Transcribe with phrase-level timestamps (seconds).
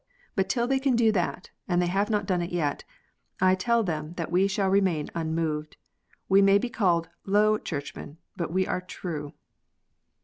[0.35, 2.83] But till they can do that, and they have not done it yet,
[3.39, 5.77] I tell them thai we shall remain unmoved.
[6.27, 9.33] We may be called "low" Churchmen, but we are "true."